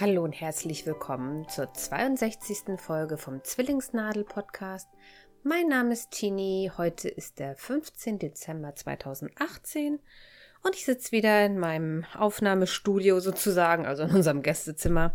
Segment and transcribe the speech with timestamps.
[0.00, 2.80] Hallo und herzlich willkommen zur 62.
[2.80, 4.88] Folge vom Zwillingsnadel-Podcast.
[5.42, 8.18] Mein Name ist Tini, heute ist der 15.
[8.18, 10.00] Dezember 2018
[10.62, 15.14] und ich sitze wieder in meinem Aufnahmestudio sozusagen, also in unserem Gästezimmer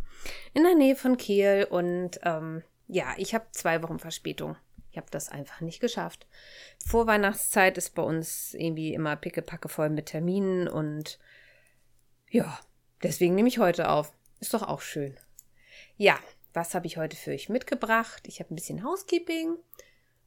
[0.53, 4.55] in der Nähe von Kiel und ähm, ja, ich habe zwei Wochen Verspätung.
[4.91, 6.27] Ich habe das einfach nicht geschafft.
[6.85, 11.17] Vorweihnachtszeit ist bei uns irgendwie immer pickepacke voll mit Terminen und
[12.29, 12.59] ja,
[13.01, 14.13] deswegen nehme ich heute auf.
[14.45, 15.17] Ist doch auch schön.
[15.97, 16.19] Ja,
[16.53, 18.27] was habe ich heute für euch mitgebracht?
[18.27, 19.55] Ich habe ein bisschen Housekeeping.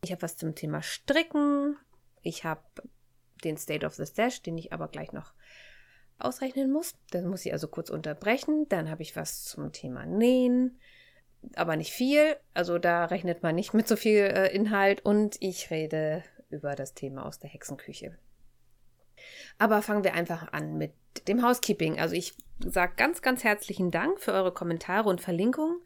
[0.03, 1.77] Ich habe was zum Thema Stricken.
[2.23, 2.65] Ich habe
[3.45, 5.35] den State of the Stash, den ich aber gleich noch
[6.19, 6.97] ausrechnen muss.
[7.13, 8.67] Dann muss ich also kurz unterbrechen.
[8.69, 10.81] Dann habe ich was zum Thema Nähen,
[11.55, 12.37] aber nicht viel.
[12.55, 15.05] Also da rechnet man nicht mit so viel äh, Inhalt.
[15.05, 18.19] Und ich rede über das Thema aus der Hexenküche.
[19.59, 20.93] Aber fangen wir einfach an mit
[21.27, 21.99] dem Housekeeping.
[21.99, 25.81] Also ich sage ganz, ganz herzlichen Dank für eure Kommentare und Verlinkungen,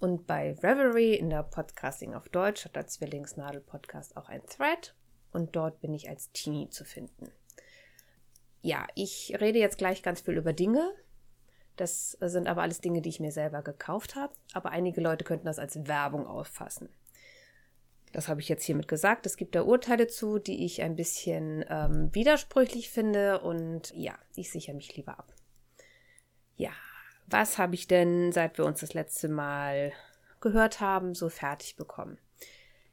[0.00, 4.96] und bei Reverie in der Podcasting auf Deutsch hat der Zwillingsnadel Podcast auch ein Thread
[5.30, 7.30] und dort bin ich als Teenie zu finden.
[8.62, 10.92] Ja, ich rede jetzt gleich ganz viel über Dinge.
[11.76, 14.32] Das sind aber alles Dinge, die ich mir selber gekauft habe.
[14.52, 16.88] Aber einige Leute könnten das als Werbung auffassen.
[18.12, 19.26] Das habe ich jetzt hiermit gesagt.
[19.26, 24.50] Es gibt da Urteile zu, die ich ein bisschen ähm, widersprüchlich finde und ja, ich
[24.50, 25.34] sichere mich lieber ab.
[26.56, 26.70] Ja,
[27.26, 29.92] was habe ich denn, seit wir uns das letzte Mal
[30.40, 32.18] gehört haben, so fertig bekommen?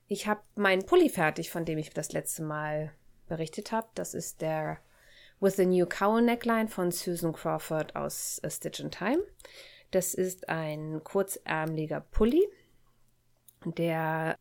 [0.07, 2.91] Ich habe meinen Pulli fertig, von dem ich das letzte Mal
[3.27, 3.87] berichtet habe.
[3.95, 4.79] Das ist der
[5.43, 9.25] With the New Cowl Neckline von Susan Crawford aus A Stitch in Time.
[9.91, 12.47] Das ist ein kurzärmeliger Pulli,
[13.65, 14.37] der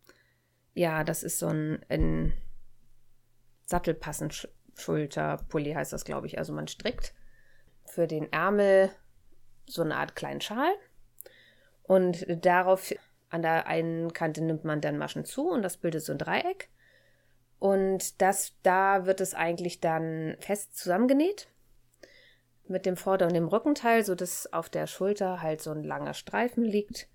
[0.74, 2.32] ja, das ist so ein, ein
[3.66, 6.38] sattelpassend Schulterpulli heißt das, glaube ich.
[6.38, 7.14] Also man strickt
[7.84, 8.88] für den Ärmel
[9.66, 10.72] so eine Art kleinen Schal
[11.82, 12.94] und darauf
[13.28, 16.68] an der einen Kante nimmt man dann Maschen zu und das bildet so ein Dreieck.
[17.62, 21.46] Und das, da wird es eigentlich dann fest zusammengenäht
[22.66, 26.64] mit dem Vorder- und dem Rückenteil, sodass auf der Schulter halt so ein langer Streifen
[26.64, 27.06] liegt,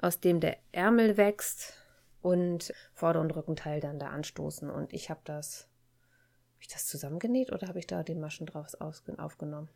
[0.00, 1.82] aus dem der Ärmel wächst
[2.22, 4.70] und Vorder- und Rückenteil dann da anstoßen.
[4.70, 5.62] Und ich habe das,
[6.52, 9.68] habe ich das zusammengenäht oder habe ich da den Maschen drauf aufgenommen?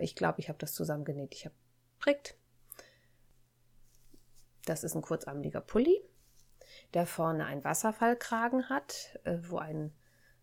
[0.00, 1.34] ich glaube, ich habe das zusammengenäht.
[1.34, 1.56] Ich habe
[1.98, 2.36] prickt.
[4.64, 6.00] Das ist ein kurzarmiger Pulli,
[6.94, 9.92] der vorne einen Wasserfallkragen hat, äh, wo ein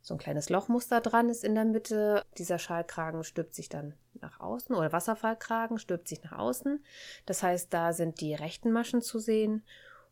[0.06, 2.24] so ein kleines Lochmuster dran ist in der Mitte.
[2.38, 6.86] Dieser Schalkragen stülpt sich dann nach außen oder Wasserfallkragen stülpt sich nach außen.
[7.26, 9.64] Das heißt, da sind die rechten Maschen zu sehen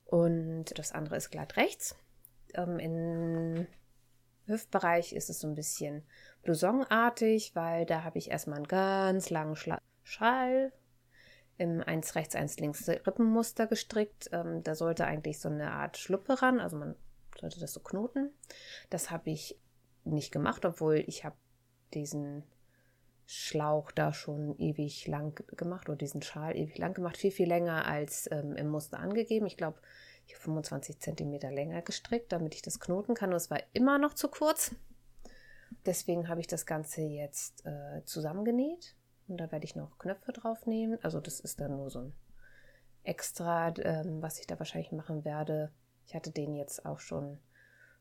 [0.05, 1.95] und das andere ist glatt rechts.
[2.55, 3.67] Ähm, Im
[4.47, 6.03] Hüftbereich ist es so ein bisschen
[6.41, 10.73] blousonartig, weil da habe ich erstmal einen ganz langen Schla Schal
[11.57, 14.29] im 1 rechts, 1 links Rippenmuster gestrickt.
[14.31, 16.95] Ähm, da sollte eigentlich so eine Art Schluppe ran, also man
[17.39, 18.31] sollte das so knoten.
[18.89, 19.59] Das habe ich
[20.03, 21.35] nicht gemacht, obwohl ich habe
[21.93, 22.43] diesen
[23.25, 27.85] Schlauch da schon ewig lang gemacht oder diesen Schal ewig lang gemacht, viel, viel länger
[27.85, 29.45] als ähm, im Muster angegeben.
[29.45, 29.79] Ich glaube,
[30.27, 33.29] ich habe 25 cm länger gestrickt, damit ich das knoten kann.
[33.29, 34.75] Und es war immer noch zu kurz.
[35.85, 38.95] Deswegen habe ich das Ganze jetzt äh, zusammengenäht.
[39.27, 40.99] Und da werde ich noch Knöpfe drauf nehmen.
[41.01, 42.13] Also das ist dann nur so ein
[43.03, 45.71] extra, ähm, was ich da wahrscheinlich machen werde.
[46.05, 47.39] Ich hatte den jetzt auch schon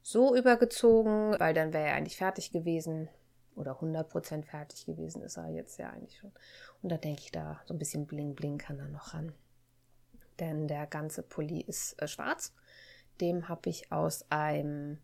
[0.02, 3.08] so übergezogen, weil dann wäre er eigentlich fertig gewesen.
[3.54, 6.32] Oder 100% fertig gewesen ist er jetzt ja eigentlich schon.
[6.80, 9.32] Und da denke ich, da so ein bisschen Bling Bling kann da noch ran.
[10.40, 12.54] Denn der ganze Pulli ist äh, schwarz.
[13.20, 14.96] Dem habe ich aus einem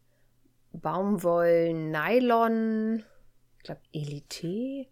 [0.72, 3.04] Baumwoll-Nylon,
[3.58, 4.86] ich glaube Elite.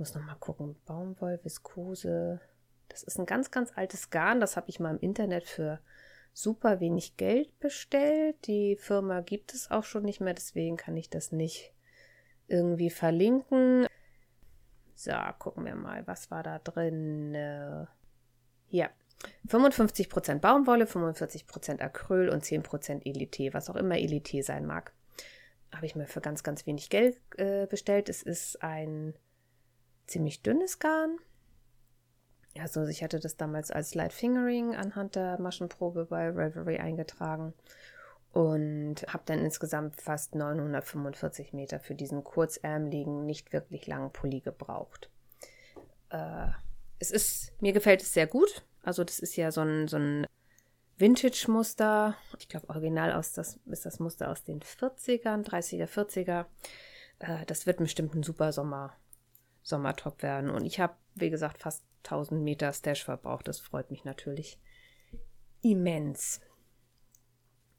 [0.00, 0.76] Muss noch mal gucken.
[0.86, 2.40] Baumwoll, Viskose.
[2.88, 4.40] Das ist ein ganz, ganz altes Garn.
[4.40, 5.78] Das habe ich mal im Internet für
[6.32, 8.46] super wenig Geld bestellt.
[8.46, 11.74] Die Firma gibt es auch schon nicht mehr, deswegen kann ich das nicht
[12.48, 13.86] irgendwie verlinken.
[14.94, 17.34] So, gucken wir mal, was war da drin?
[18.70, 18.88] Ja,
[19.48, 24.94] 55% Baumwolle, 45% Acryl und 10% Elite, was auch immer Elite sein mag.
[25.74, 28.08] Habe ich mir für ganz, ganz wenig Geld äh, bestellt.
[28.08, 29.12] Es ist ein
[30.10, 31.18] ziemlich dünnes Garn.
[32.58, 37.54] Also ich hatte das damals als Light Fingering anhand der Maschenprobe bei Revelry eingetragen
[38.32, 45.10] und habe dann insgesamt fast 945 Meter für diesen kurzärmeligen, nicht wirklich langen Pulli gebraucht.
[46.10, 46.48] Äh,
[46.98, 48.64] es ist, mir gefällt es sehr gut.
[48.82, 50.26] Also das ist ja so ein, so ein
[50.98, 52.16] Vintage-Muster.
[52.38, 56.46] Ich glaube, original aus das, ist das Muster aus den 40ern, 30er, 40er.
[57.20, 58.96] Äh, das wird bestimmt ein super Sommer,
[59.62, 60.50] Sommertop werden.
[60.50, 63.48] Und ich habe, wie gesagt, fast 1000 Meter Stash verbraucht.
[63.48, 64.58] Das freut mich natürlich
[65.62, 66.40] immens.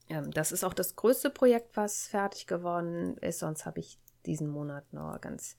[0.09, 3.39] Ähm, das ist auch das größte Projekt, was fertig geworden ist.
[3.39, 5.57] Sonst habe ich diesen Monat noch ganz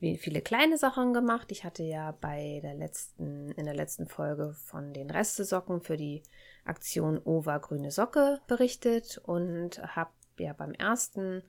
[0.00, 1.52] viele kleine Sachen gemacht.
[1.52, 6.22] Ich hatte ja bei der letzten, in der letzten Folge von den Restesocken für die
[6.64, 11.42] Aktion Ova Grüne Socke berichtet und habe ja beim ersten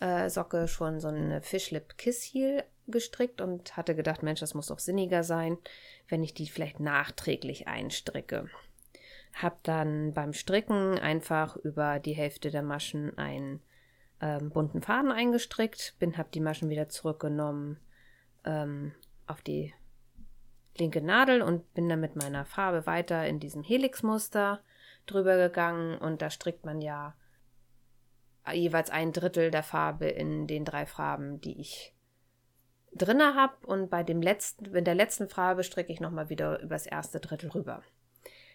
[0.00, 4.68] äh, Socke schon so eine Fishlip Kiss Heel gestrickt und hatte gedacht, Mensch, das muss
[4.68, 5.58] doch sinniger sein,
[6.08, 8.48] wenn ich die vielleicht nachträglich einstricke.
[9.34, 13.60] Habe dann beim Stricken einfach über die Hälfte der Maschen einen
[14.20, 17.78] ähm, bunten Faden eingestrickt, bin, habe die Maschen wieder zurückgenommen
[18.44, 18.92] ähm,
[19.26, 19.74] auf die
[20.76, 24.60] linke Nadel und bin dann mit meiner Farbe weiter in diesem Helixmuster
[25.06, 27.14] drüber gegangen und da strickt man ja
[28.52, 31.93] jeweils ein Drittel der Farbe in den drei Farben, die ich
[32.94, 36.86] drinne habe und bei dem letzten, in der letzten Farbe stricke ich nochmal wieder übers
[36.86, 37.82] erste Drittel rüber.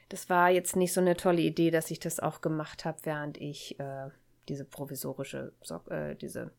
[0.10, 3.38] Das war jetzt nicht so eine tolle Idee, dass ich das auch gemacht habe, während
[3.38, 4.10] ich äh,
[4.48, 6.52] diese provisorische, so äh, diese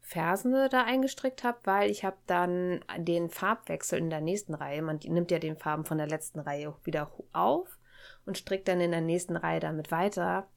[0.00, 4.98] Fersen da eingestrickt habe, weil ich habe dann den Farbwechsel in der nächsten Reihe, man
[5.04, 7.78] nimmt ja den Farben von der letzten Reihe wieder auf
[8.24, 10.48] und strickt dann in der nächsten Reihe damit weiter.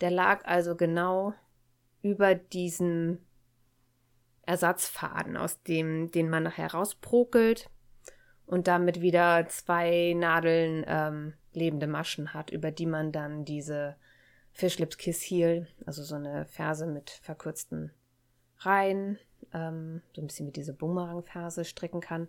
[0.00, 1.34] Der lag also genau
[2.00, 3.18] über diesem
[4.44, 7.70] Ersatzfaden, aus dem, den man nachher rausprokelt
[8.46, 13.96] und damit wieder zwei Nadeln ähm, lebende Maschen hat, über die man dann diese
[14.52, 17.92] Fischlips Kiss Heel, also so eine Ferse mit verkürzten
[18.58, 19.18] Reihen,
[19.52, 22.28] ähm, so ein bisschen wie diese Bumerang-Ferse stricken kann.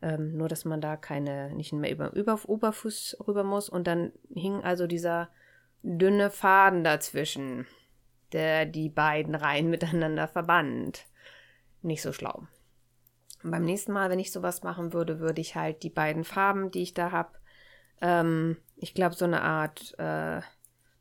[0.00, 3.68] Ähm, nur, dass man da keine, nicht mehr über, über Oberfuß rüber muss.
[3.68, 5.28] Und dann hing also dieser
[5.82, 7.66] dünne Faden dazwischen,
[8.32, 11.06] der die beiden Reihen miteinander verband.
[11.82, 12.46] Nicht so schlau.
[13.42, 16.70] Und beim nächsten Mal, wenn ich sowas machen würde, würde ich halt die beiden Farben,
[16.70, 17.32] die ich da habe,
[18.00, 20.40] ähm, ich glaube, so eine Art äh,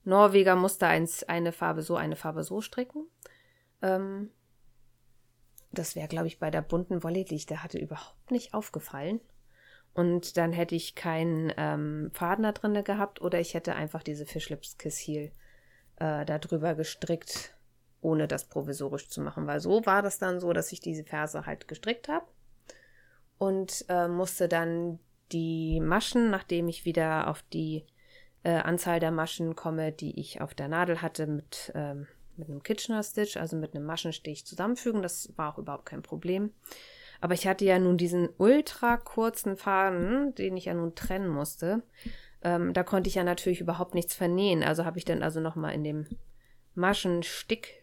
[0.03, 3.05] Norweger Muster, eins, eine Farbe so, eine Farbe so stricken.
[3.81, 4.31] Ähm,
[5.71, 9.21] das wäre, glaube ich, bei der bunten Wolle, die ich da hatte, überhaupt nicht aufgefallen.
[9.93, 14.25] Und dann hätte ich keinen ähm, Faden da drin gehabt oder ich hätte einfach diese
[14.25, 15.31] Fischlips Kiss Heel
[15.97, 17.55] äh, da drüber gestrickt,
[18.01, 19.47] ohne das provisorisch zu machen.
[19.47, 22.25] Weil so war das dann so, dass ich diese Ferse halt gestrickt habe
[23.37, 24.99] und äh, musste dann
[25.31, 27.85] die Maschen, nachdem ich wieder auf die
[28.43, 32.63] äh, Anzahl der Maschen komme, die ich auf der Nadel hatte, mit, ähm, mit einem
[32.63, 35.01] Kitchener Stitch, also mit einem Maschenstich zusammenfügen.
[35.01, 36.51] Das war auch überhaupt kein Problem.
[37.21, 41.83] Aber ich hatte ja nun diesen ultra kurzen Faden, den ich ja nun trennen musste.
[42.43, 44.63] Ähm, da konnte ich ja natürlich überhaupt nichts vernähen.
[44.63, 46.07] Also habe ich dann also nochmal in dem
[46.73, 47.80] Maschenstick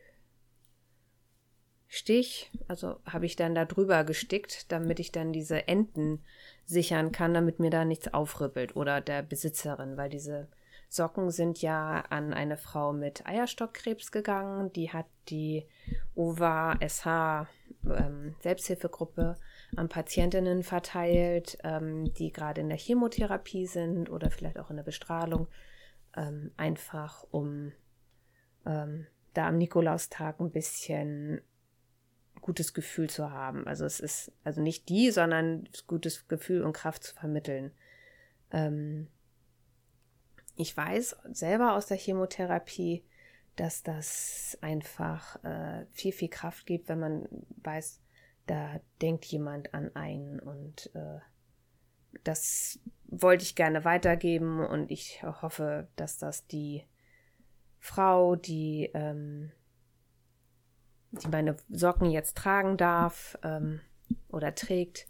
[1.91, 6.23] Stich, also habe ich dann da drüber gestickt, damit ich dann diese Enden
[6.67, 10.49] sichern kann, damit mir da nichts aufribbelt oder der Besitzerin, weil diese
[10.91, 15.67] Socken sind ja an eine Frau mit Eierstockkrebs gegangen, die hat die
[16.15, 17.47] OVA SH
[17.85, 19.39] ähm, Selbsthilfegruppe
[19.77, 24.83] an Patientinnen verteilt, ähm, die gerade in der Chemotherapie sind oder vielleicht auch in der
[24.83, 25.49] Bestrahlung,
[26.17, 27.73] ähm, einfach um
[28.67, 31.43] ähm, da am Nikolaustag ein bisschen
[32.49, 33.67] gutes Gefühl zu haben.
[33.67, 37.73] Also es ist also nicht die, sondern gutes Gefühl und Kraft zu vermitteln.
[38.51, 39.09] Ähm,
[40.57, 43.05] ich weiß selber aus der Chemotherapie,
[43.57, 47.29] dass das einfach äh, viel, viel Kraft gibt, wenn man
[47.63, 48.01] weiß,
[48.47, 51.19] da denkt jemand an einen und äh,
[52.25, 56.87] das wollte ich gerne weitergeben und ich hoffe, dass das die
[57.79, 59.53] Frau, die, ähm,
[61.13, 63.81] die meine Socken jetzt tragen darf ähm,
[64.29, 65.07] oder trägt,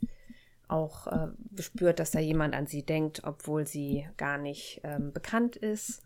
[0.69, 1.29] auch äh,
[1.61, 6.03] spürt, dass da jemand an sie denkt, obwohl sie gar nicht ähm, bekannt ist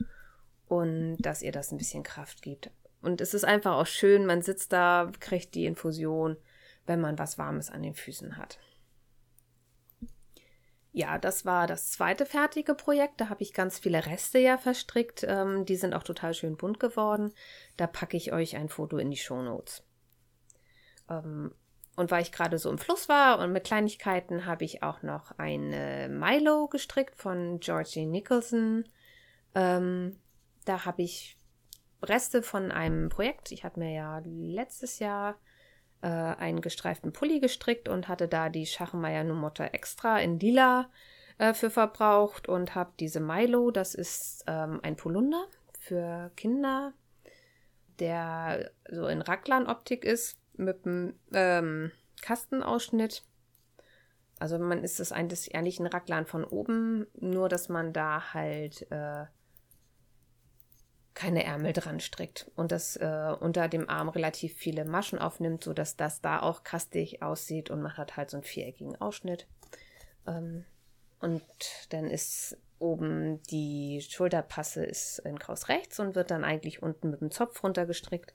[0.68, 2.70] und dass ihr das ein bisschen Kraft gibt.
[3.02, 6.36] Und es ist einfach auch schön, man sitzt da, kriegt die Infusion,
[6.86, 8.58] wenn man was Warmes an den Füßen hat.
[10.94, 13.20] Ja, das war das zweite fertige Projekt.
[13.20, 15.24] Da habe ich ganz viele Reste ja verstrickt.
[15.26, 17.32] Ähm, die sind auch total schön bunt geworden.
[17.78, 19.84] Da packe ich euch ein Foto in die Shownotes.
[21.08, 21.54] Ähm,
[21.96, 25.32] und weil ich gerade so im Fluss war und mit Kleinigkeiten, habe ich auch noch
[25.38, 28.84] eine Milo gestrickt von Georgie Nicholson.
[29.54, 30.18] Ähm,
[30.66, 31.38] da habe ich
[32.02, 33.50] Reste von einem Projekt.
[33.50, 35.36] Ich hatte mir ja letztes Jahr
[36.02, 40.90] äh, einen gestreiften Pulli gestrickt und hatte da die Schachenmeier Numotta extra in lila
[41.38, 45.46] äh, für verbraucht und habe diese Milo, das ist ähm, ein Polunder
[45.78, 46.92] für Kinder,
[47.98, 51.90] der so in Raglan-Optik ist, mit einem ähm,
[52.20, 53.24] Kastenausschnitt.
[54.38, 59.26] Also man ist es eigentlich ein Raglan von oben, nur dass man da halt äh,
[61.14, 65.96] keine Ärmel dran strickt und das äh, unter dem Arm relativ viele Maschen aufnimmt, sodass
[65.96, 69.46] das da auch kastig aussieht und man hat halt so einen viereckigen Ausschnitt.
[70.26, 70.64] Ähm,
[71.20, 71.42] und
[71.90, 77.20] dann ist oben die Schulterpasse ist in Kraus rechts und wird dann eigentlich unten mit
[77.20, 78.34] dem Zopf runtergestrickt.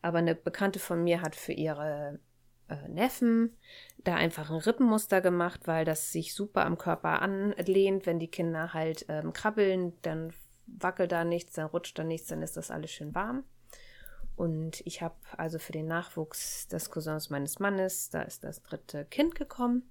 [0.00, 2.18] Aber eine Bekannte von mir hat für ihre
[2.68, 3.56] äh, Neffen
[3.98, 8.06] da einfach ein Rippenmuster gemacht, weil das sich super am Körper anlehnt.
[8.06, 10.32] Wenn die Kinder halt ähm, krabbeln, dann
[10.66, 13.44] wackelt da nichts, dann rutscht da nichts, dann ist das alles schön warm.
[14.36, 19.04] Und ich habe also für den Nachwuchs des Cousins meines Mannes, da ist das dritte
[19.04, 19.90] Kind gekommen.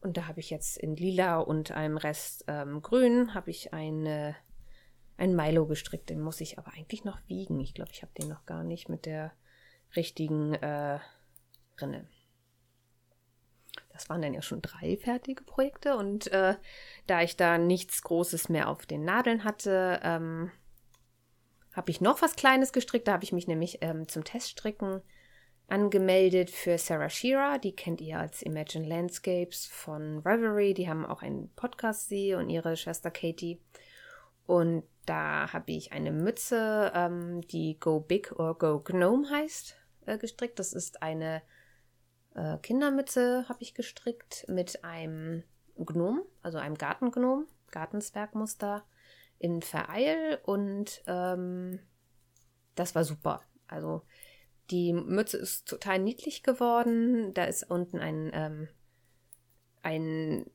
[0.00, 4.36] Und da habe ich jetzt in lila und einem Rest ähm, grün, habe ich eine,
[5.16, 6.10] ein Milo gestrickt.
[6.10, 7.58] Den muss ich aber eigentlich noch wiegen.
[7.60, 9.32] Ich glaube, ich habe den noch gar nicht mit der
[9.96, 10.98] richtigen äh,
[11.80, 12.06] Rinne.
[13.94, 16.56] Das waren dann ja schon drei fertige Projekte und äh,
[17.06, 20.50] da ich da nichts Großes mehr auf den Nadeln hatte, ähm,
[21.72, 23.06] habe ich noch was Kleines gestrickt.
[23.06, 25.00] Da habe ich mich nämlich ähm, zum Teststricken
[25.68, 27.58] angemeldet für Sarah Shearer.
[27.58, 30.74] Die kennt ihr als Imagine Landscapes von Reverie.
[30.74, 33.60] Die haben auch einen Podcast, sie und ihre Schwester Katie.
[34.46, 40.18] Und da habe ich eine Mütze, ähm, die Go Big or Go Gnome heißt, äh,
[40.18, 40.58] gestrickt.
[40.58, 41.42] Das ist eine
[42.34, 45.44] äh, Kindermütze habe ich gestrickt mit einem
[45.76, 48.84] Gnom, also einem Gartengnom, Gartenzwergmuster
[49.38, 51.80] in Vereil und ähm,
[52.74, 53.42] das war super.
[53.66, 54.02] Also
[54.70, 57.34] die Mütze ist total niedlich geworden.
[57.34, 58.68] Da ist unten ein, ähm,
[59.82, 60.46] ein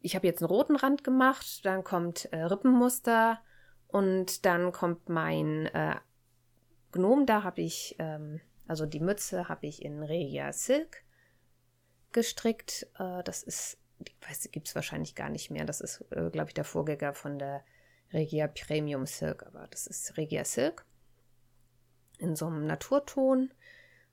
[0.00, 3.40] ich habe jetzt einen roten Rand gemacht, dann kommt äh, Rippenmuster
[3.88, 5.96] und dann kommt mein äh,
[6.92, 11.04] Gnom, da habe ich ähm, also die Mütze habe ich in Regia Silk
[12.12, 12.86] gestrickt.
[12.98, 15.64] Äh, das ist, ich weiß, gibt es wahrscheinlich gar nicht mehr.
[15.64, 17.64] Das ist, äh, glaube ich, der Vorgänger von der
[18.12, 20.84] Regia Premium Silk, aber das ist Regia Silk
[22.18, 23.52] in so einem Naturton.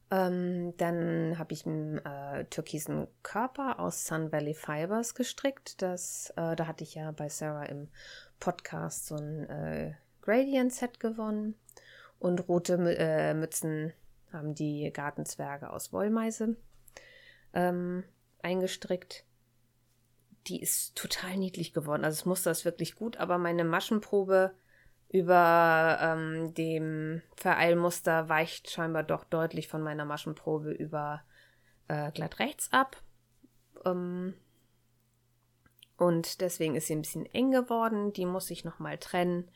[0.10, 5.82] Ähm, dann habe ich einen äh, türkisen Körper aus Sun Valley Fibers gestrickt.
[5.82, 7.88] Das, äh, da hatte ich ja bei Sarah im
[8.40, 11.56] Podcast so ein äh, Gradient Set gewonnen.
[12.20, 13.94] Und rote äh, Mützen
[14.34, 16.58] haben die Gartenzwerge aus Wollmeise
[17.54, 18.04] ähm,
[18.42, 19.26] eingestrickt.
[20.48, 22.04] Die ist total niedlich geworden.
[22.04, 24.54] Also das Muster ist wirklich gut, aber meine Maschenprobe
[25.10, 31.22] über ähm, dem Vereilmuster weicht scheinbar doch deutlich von meiner Maschenprobe über
[31.90, 32.98] äh, glatt rechts ab.
[33.86, 34.34] Ähm,
[35.98, 38.14] und deswegen ist sie ein bisschen eng geworden.
[38.14, 39.52] Die muss ich nochmal trennen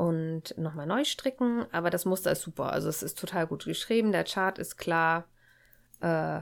[0.00, 1.66] und nochmal neu stricken.
[1.72, 2.72] Aber das Muster ist super.
[2.72, 4.12] Also es ist total gut geschrieben.
[4.12, 5.28] Der Chart ist klar.
[6.00, 6.40] Äh,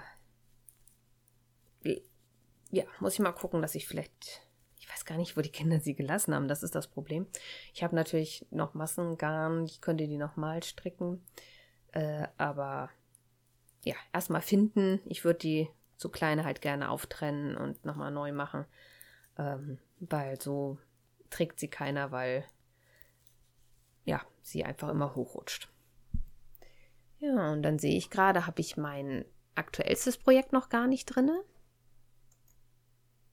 [2.70, 4.42] ja, muss ich mal gucken, dass ich vielleicht.
[4.78, 6.46] Ich weiß gar nicht, wo die Kinder sie gelassen haben.
[6.46, 7.26] Das ist das Problem.
[7.74, 9.64] Ich habe natürlich noch Massengarn.
[9.64, 11.26] Ich könnte die nochmal stricken.
[11.90, 12.90] Äh, aber
[13.82, 15.00] ja, erstmal finden.
[15.06, 18.66] Ich würde die so kleine halt gerne auftrennen und nochmal neu machen.
[19.36, 20.78] Ähm, weil so
[21.28, 22.44] trägt sie keiner, weil
[24.08, 25.68] ja, sie einfach immer hochrutscht.
[27.18, 29.24] Ja, und dann sehe ich gerade, habe ich mein
[29.54, 31.30] aktuellstes Projekt noch gar nicht drin.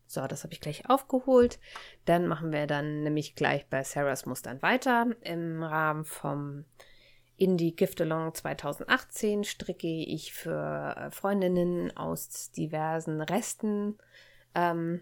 [0.08, 1.60] So, das habe ich gleich aufgeholt.
[2.03, 5.08] Dann machen wir dann nämlich gleich bei Sarahs Mustern weiter.
[5.22, 6.65] Im Rahmen vom
[7.38, 13.98] Indie Gift Along 2018 stricke ich für äh, Freundinnen aus diversen Resten
[14.53, 15.01] ähm,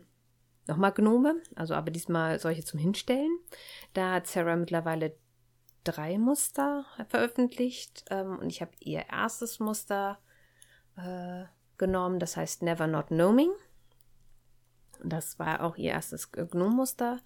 [0.67, 3.37] nochmal Gnome, also aber diesmal solche zum Hinstellen.
[3.93, 5.15] Da hat Sarah mittlerweile
[5.83, 10.19] drei Muster veröffentlicht ähm, und ich habe ihr erstes Muster
[10.97, 11.43] äh,
[11.77, 13.51] genommen, das heißt Never Not Gnoming.
[15.03, 17.19] Das war auch ihr erstes Gnome-Muster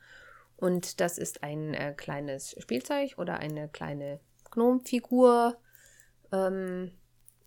[0.55, 4.19] und das ist ein äh, kleines Spielzeug oder eine kleine
[4.51, 5.57] Gnomfigur,
[6.31, 6.91] ähm,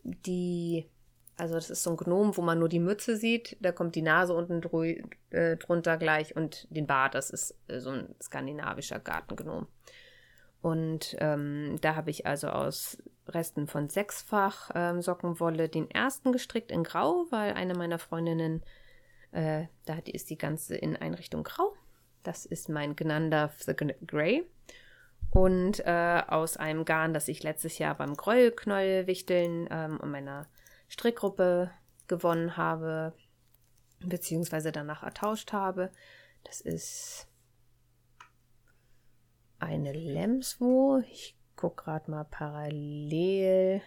[0.03, 0.89] die,
[1.37, 4.03] also das ist so ein Gnom, wo man nur die Mütze sieht, da kommt die
[4.03, 9.01] Nase unten drü äh, drunter gleich und den Bart, das ist äh, so ein skandinavischer
[9.01, 9.67] Gartengnom.
[10.63, 16.71] Und ähm, da habe ich also aus Resten von sechsfach ähm, Sockenwolle den ersten gestrickt
[16.71, 18.63] in Grau, weil eine meiner Freundinnen,
[19.33, 21.75] äh, da ist die ganze in Einrichtung Grau.
[22.23, 24.45] Das ist mein Gnanda the Grey.
[25.31, 30.49] Und äh, aus einem Garn, das ich letztes Jahr beim Gräuelknäuelwichteln ähm, und meiner
[30.89, 31.71] Strickgruppe
[32.09, 33.15] gewonnen habe,
[34.01, 35.91] beziehungsweise danach ertauscht habe.
[36.45, 37.30] Das ist
[39.61, 41.03] eine Lemswo.
[41.11, 43.83] Ich gucke gerade mal parallel.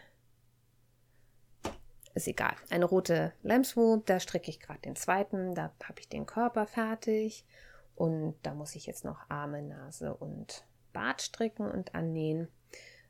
[2.14, 2.56] Ist egal.
[2.70, 3.98] Eine rote Lemswo.
[4.06, 5.56] Da stricke ich gerade den zweiten.
[5.56, 7.46] Da habe ich den Körper fertig.
[7.96, 12.48] Und da muss ich jetzt noch Arme, Nase und Bart stricken und annähen.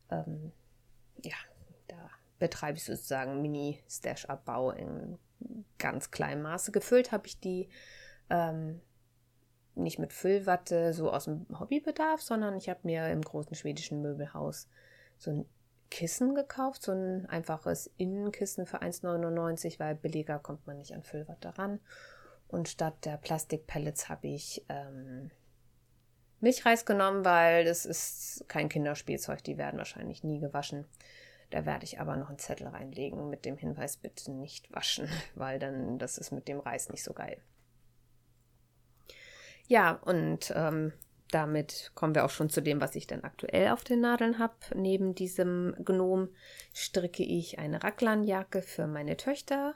[0.10, 0.52] Ähm,
[1.22, 1.36] ja,
[1.88, 5.20] da betreibe ich sozusagen Mini-Stash-Abbau in
[5.78, 6.72] ganz kleinem Maße.
[6.72, 7.70] Gefüllt habe ich die
[8.30, 8.82] ähm,
[9.76, 14.68] nicht mit Füllwatte so aus dem Hobbybedarf, sondern ich habe mir im großen schwedischen Möbelhaus
[15.18, 15.46] so ein
[15.90, 21.58] Kissen gekauft, so ein einfaches Innenkissen für 1,99, weil billiger kommt man nicht an Füllwatte
[21.58, 21.80] ran.
[22.48, 25.32] Und statt der Plastikpellets habe ich ähm,
[26.40, 30.86] Milchreis genommen, weil das ist kein Kinderspielzeug, die werden wahrscheinlich nie gewaschen.
[31.52, 35.60] Da werde ich aber noch einen Zettel reinlegen mit dem Hinweis, bitte nicht waschen, weil
[35.60, 37.38] dann das ist mit dem Reis nicht so geil.
[39.68, 40.94] Ja, und ähm,
[41.32, 44.54] damit kommen wir auch schon zu dem, was ich dann aktuell auf den Nadeln habe.
[44.76, 46.30] Neben diesem Gnom
[46.74, 49.74] stricke ich eine Raglanjacke für meine Töchter.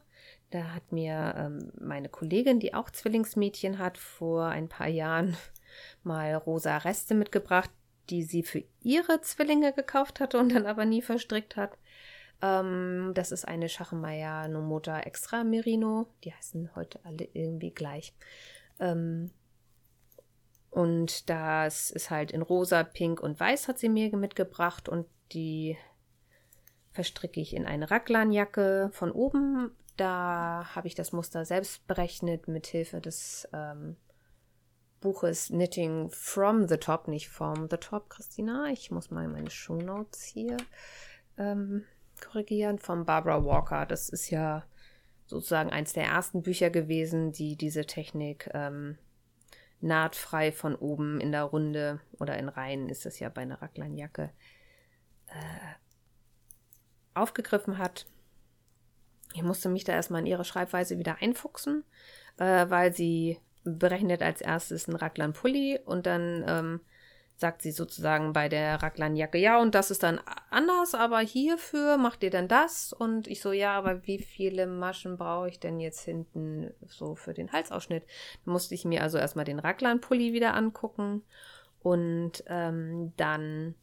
[0.51, 5.35] Da hat mir ähm, meine Kollegin, die auch Zwillingsmädchen hat, vor ein paar Jahren
[6.03, 7.71] mal rosa Reste mitgebracht,
[8.09, 11.77] die sie für ihre Zwillinge gekauft hatte und dann aber nie verstrickt hat.
[12.41, 16.07] Ähm, das ist eine Schachenmeier Nomota Extra Merino.
[16.23, 18.13] Die heißen heute alle irgendwie gleich.
[18.79, 19.31] Ähm,
[20.77, 25.75] und das ist halt in rosa, pink und weiß hat sie mir mitgebracht und die
[26.91, 29.71] verstricke ich in eine Raglanjacke von oben.
[29.95, 33.95] Da habe ich das Muster selbst berechnet mit Hilfe des ähm,
[34.99, 38.67] Buches Knitting from the Top, nicht from the Top, Christina.
[38.67, 40.57] Ich muss mal meine Shownotes hier
[41.39, 41.85] ähm,
[42.23, 42.77] korrigieren.
[42.77, 43.87] Von Barbara Walker.
[43.87, 44.63] Das ist ja
[45.25, 48.99] sozusagen eins der ersten Bücher gewesen, die diese Technik ähm,
[49.79, 54.31] nahtfrei von oben in der Runde oder in Reihen ist das ja bei einer Raglanjacke
[55.27, 55.73] äh,
[57.13, 58.07] aufgegriffen hat.
[59.33, 61.83] Ich musste mich da erstmal in ihre Schreibweise wieder einfuchsen,
[62.37, 66.81] äh, weil sie berechnet als erstes einen Raglan-Pulli und dann ähm,
[67.37, 70.19] sagt sie sozusagen bei der Raglan-Jacke, ja, und das ist dann
[70.49, 72.93] anders, aber hierfür macht ihr dann das.
[72.93, 77.35] Und ich so, ja, aber wie viele Maschen brauche ich denn jetzt hinten so für
[77.35, 78.03] den Halsausschnitt?
[78.43, 81.21] Da musste ich mir also erstmal den Raglan-Pulli wieder angucken
[81.83, 83.75] und ähm, dann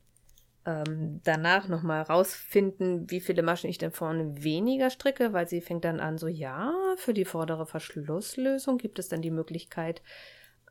[0.66, 5.84] ähm, danach nochmal rausfinden, wie viele Maschen ich denn vorne weniger stricke, weil sie fängt
[5.84, 10.02] dann an, so ja, für die vordere Verschlusslösung gibt es dann die Möglichkeit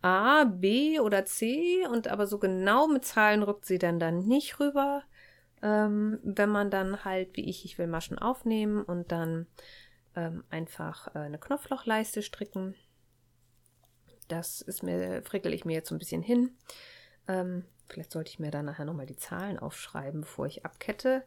[0.04, 4.60] A, B oder C und aber so genau mit Zahlen rückt sie dann dann nicht
[4.60, 5.04] rüber,
[5.62, 9.48] ähm, wenn man dann halt, wie ich, ich will Maschen aufnehmen und dann
[10.16, 12.76] ähm, einfach äh, eine Knopflochleiste stricken.
[14.28, 16.58] Das ist mir, frickel ich mir jetzt so ein bisschen hin.
[17.28, 21.24] Ähm, Vielleicht sollte ich mir da nachher nochmal die Zahlen aufschreiben, bevor ich abkette,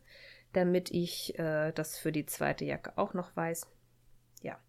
[0.52, 3.66] damit ich äh, das für die zweite Jacke auch noch weiß.
[4.46, 4.60] Ja,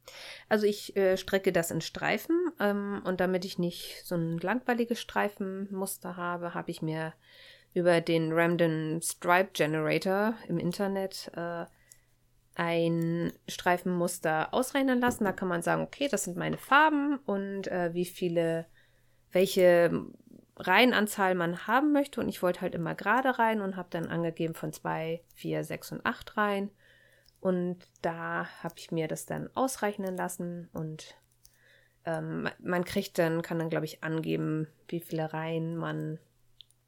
[0.50, 5.00] also ich äh, strecke das in Streifen ähm, und damit ich nicht so ein langweiliges
[5.00, 7.14] Streifenmuster habe, habe ich mir
[7.76, 11.66] über den Ramden Stripe Generator im Internet äh,
[12.56, 15.26] ein Streifenmuster ausrechnen lassen.
[15.26, 18.66] Da kann man sagen, okay, das sind meine Farben und äh, wie viele,
[19.32, 20.08] welche
[20.56, 22.20] Reihenanzahl man haben möchte.
[22.20, 25.92] Und ich wollte halt immer gerade rein und habe dann angegeben von 2, 4, 6
[25.92, 26.72] und 8 Reihen.
[27.40, 31.16] Und da habe ich mir das dann ausrechnen lassen und
[32.06, 36.20] ähm, man kriegt dann, kann dann, glaube ich, angeben, wie viele Reihen man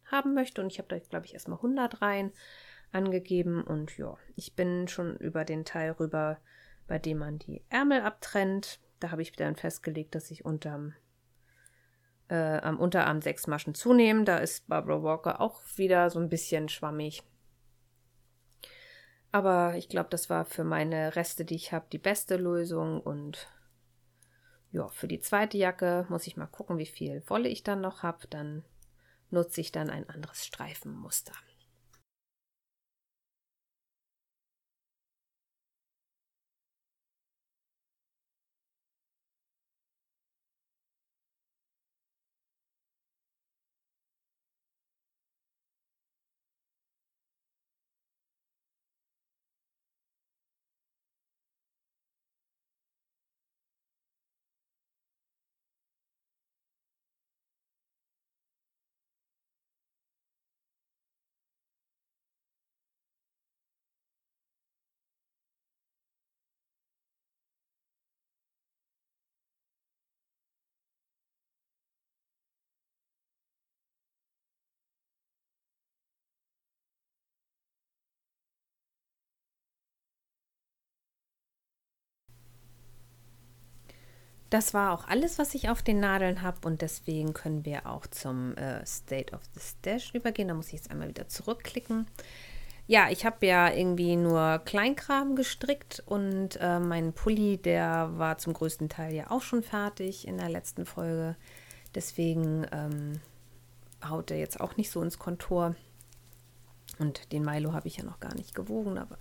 [0.06, 0.62] haben möchte.
[0.62, 2.32] Und ich habe da, glaube ich, erstmal 100 Reihen
[2.92, 3.64] angegeben.
[3.64, 6.40] Und ja, ich bin schon über den Teil rüber,
[6.88, 8.80] bei dem man die Ärmel abtrennt.
[9.00, 10.94] Da habe ich dann festgelegt, dass ich unterm
[12.30, 14.26] äh, am Unterarm sechs Maschen zunehmen.
[14.26, 17.24] Da ist Barbara Walker auch wieder so ein bisschen schwammig.
[19.32, 23.00] Aber ich glaube, das war für meine Reste, die ich habe, die beste Lösung.
[23.02, 23.48] Und
[24.72, 28.02] ja, für die zweite Jacke muss ich mal gucken, wie viel Wolle ich dann noch
[28.04, 28.28] habe.
[28.30, 28.64] Dann
[29.30, 31.34] nutze ich dann ein anderes Streifenmuster.
[84.50, 88.08] Das war auch alles, was ich auf den Nadeln habe und deswegen können wir auch
[88.08, 90.48] zum äh, State of the Stash übergehen.
[90.48, 92.08] Da muss ich jetzt einmal wieder zurückklicken.
[92.88, 98.54] Ja, ich habe ja irgendwie nur Kleinkram gestrickt und äh, mein Pulli, der war zum
[98.54, 101.36] größten Teil ja auch schon fertig in der letzten Folge.
[101.94, 103.22] Deswegen ähm,
[104.04, 105.76] haut er jetzt auch nicht so ins Kontor.
[106.98, 109.20] Und den Milo habe ich ja noch gar nicht gewogen, aber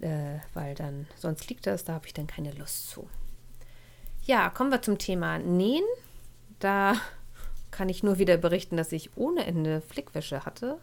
[0.00, 3.08] äh, weil dann sonst liegt das, da habe ich dann keine Lust zu.
[4.22, 5.84] Ja, kommen wir zum Thema Nähen.
[6.58, 6.96] Da
[7.70, 10.78] kann ich nur wieder berichten, dass ich ohne Ende Flickwäsche hatte.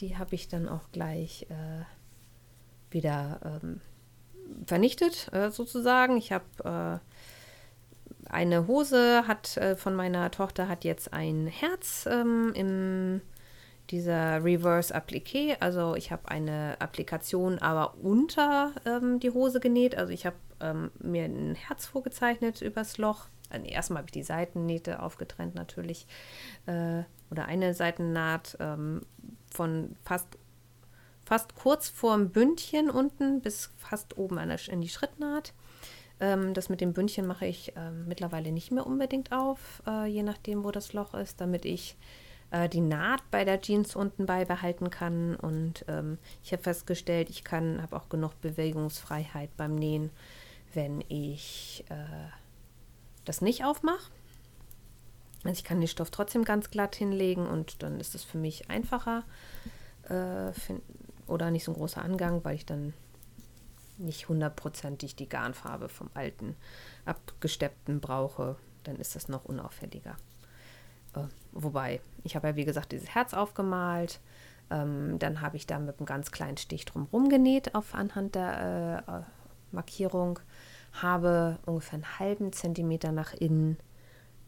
[0.00, 1.84] Die habe ich dann auch gleich äh,
[2.90, 3.80] wieder ähm,
[4.66, 6.16] vernichtet, äh, sozusagen.
[6.16, 7.14] Ich habe äh,
[8.28, 13.20] eine Hose hat äh, von meiner Tochter hat jetzt ein Herz ähm, im
[13.90, 15.56] dieser Reverse Appliqué.
[15.60, 19.96] Also ich habe eine Applikation aber unter ähm, die Hose genäht.
[19.96, 23.26] Also ich habe ähm, mir ein Herz vorgezeichnet übers Loch.
[23.50, 26.06] Also erstmal habe ich die Seitennähte aufgetrennt natürlich.
[26.66, 29.02] Äh, oder eine Seitennaht ähm,
[29.52, 30.28] von fast,
[31.24, 35.52] fast kurz vorm Bündchen unten bis fast oben der, in die Schrittnaht.
[36.24, 40.22] Ähm, das mit dem Bündchen mache ich ähm, mittlerweile nicht mehr unbedingt auf, äh, je
[40.22, 41.96] nachdem, wo das Loch ist, damit ich
[42.50, 45.36] äh, die Naht bei der Jeans unten beibehalten kann.
[45.36, 50.10] Und ähm, ich habe festgestellt, ich kann, habe auch genug Bewegungsfreiheit beim Nähen,
[50.72, 52.30] wenn ich äh,
[53.26, 54.10] das nicht aufmache.
[55.44, 58.70] Also ich kann den Stoff trotzdem ganz glatt hinlegen und dann ist es für mich
[58.70, 59.24] einfacher
[60.08, 60.80] äh, find,
[61.26, 62.94] oder nicht so ein großer Angang, weil ich dann
[63.98, 66.56] nicht hundertprozentig die Garnfarbe vom alten
[67.04, 70.16] abgesteppten brauche, dann ist das noch unauffälliger.
[71.14, 74.20] Äh, wobei, ich habe ja wie gesagt dieses Herz aufgemalt.
[74.70, 79.04] Ähm, dann habe ich da mit einem ganz kleinen Stich drumherum genäht auf anhand der
[79.06, 80.38] äh, Markierung.
[80.92, 83.76] Habe ungefähr einen halben Zentimeter nach innen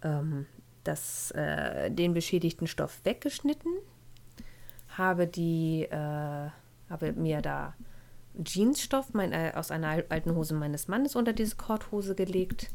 [0.03, 0.47] ähm,
[0.85, 3.73] das, äh, den beschädigten Stoff weggeschnitten.
[4.97, 6.51] Habe die, äh,
[6.89, 7.75] habe mir da
[8.45, 12.71] Jeansstoff mein, äh, aus einer alten Hose meines Mannes unter diese Korthose gelegt.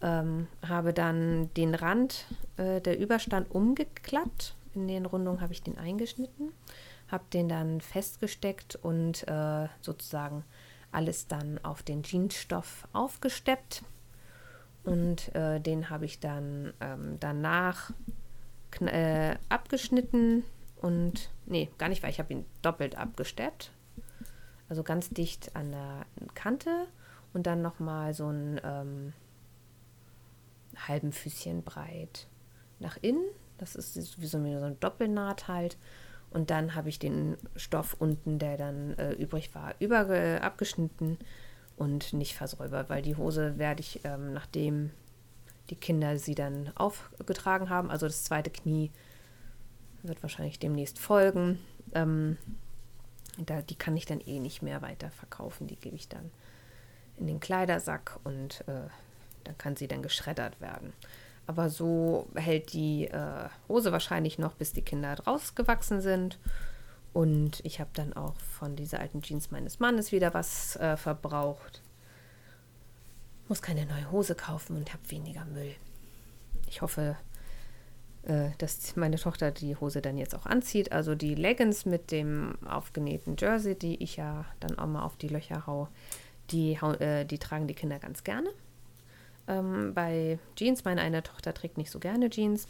[0.00, 4.54] Ähm, habe dann den Rand äh, der Überstand umgeklappt.
[4.74, 6.52] In den Rundungen habe ich den eingeschnitten,
[7.08, 10.44] habe den dann festgesteckt und äh, sozusagen
[10.92, 13.82] alles dann auf den Jeansstoff aufgesteppt.
[14.84, 17.90] Und äh, den habe ich dann ähm, danach
[18.80, 20.44] äh, abgeschnitten
[20.76, 23.72] und, nee, gar nicht, weil ich habe ihn doppelt abgesteppt.
[24.68, 26.86] Also ganz dicht an der Kante
[27.32, 29.12] und dann nochmal so ein ähm,
[30.76, 32.26] halben Füßchen breit
[32.78, 33.24] nach innen.
[33.56, 35.76] Das ist wie so eine Doppelnaht halt.
[36.30, 41.18] Und dann habe ich den Stoff unten, der dann äh, übrig war, über abgeschnitten
[41.76, 44.90] und nicht versäubert, weil die Hose werde ich, ähm, nachdem
[45.70, 48.90] die Kinder sie dann aufgetragen haben, also das zweite Knie
[50.02, 51.58] wird wahrscheinlich demnächst folgen.
[51.94, 52.36] Ähm,
[53.38, 55.66] da, die kann ich dann eh nicht mehr weiter verkaufen.
[55.66, 56.30] Die gebe ich dann
[57.16, 58.88] in den Kleidersack und äh,
[59.44, 60.92] dann kann sie dann geschreddert werden.
[61.46, 66.38] Aber so hält die äh, Hose wahrscheinlich noch, bis die Kinder rausgewachsen sind.
[67.14, 71.82] Und ich habe dann auch von dieser alten Jeans meines Mannes wieder was äh, verbraucht.
[73.48, 75.74] Muss keine neue Hose kaufen und habe weniger Müll.
[76.68, 77.16] Ich hoffe,
[78.28, 80.92] äh, dass meine Tochter die Hose dann jetzt auch anzieht.
[80.92, 85.28] Also die Leggings mit dem aufgenähten Jersey, die ich ja dann auch mal auf die
[85.28, 85.88] Löcher hau,
[86.50, 88.50] die, äh, die tragen die Kinder ganz gerne.
[89.46, 92.68] Ähm, bei Jeans, meine eine Tochter trägt nicht so gerne Jeans.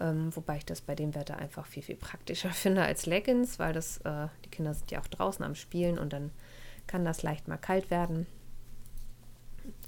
[0.00, 3.72] Ähm, wobei ich das bei dem Wetter einfach viel, viel praktischer finde als Leggings, weil
[3.72, 6.32] das, äh, die Kinder sind ja auch draußen am Spielen und dann
[6.88, 8.26] kann das leicht mal kalt werden.